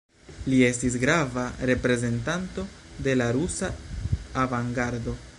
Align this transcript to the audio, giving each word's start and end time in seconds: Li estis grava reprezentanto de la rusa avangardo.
Li 0.51 0.61
estis 0.67 0.95
grava 1.03 1.43
reprezentanto 1.71 2.65
de 3.09 3.15
la 3.21 3.27
rusa 3.37 3.69
avangardo. 4.45 5.15